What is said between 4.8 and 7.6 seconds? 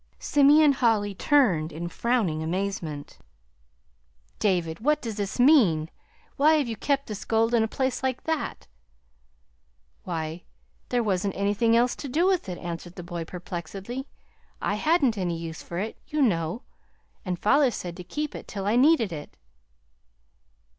does this mean? Why have you kept this gold